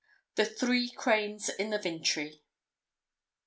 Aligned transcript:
The 0.33 0.45
Three 0.45 0.89
Cranes 0.89 1.47
in 1.47 1.69
the 1.69 1.77
Vintry. 1.77 2.41